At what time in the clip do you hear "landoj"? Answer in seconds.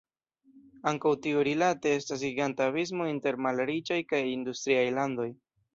5.01-5.33